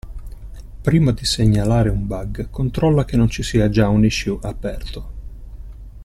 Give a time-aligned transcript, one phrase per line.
[0.81, 5.11] Prima di segnalare un bug controlla che non ci sia già un issue aperto.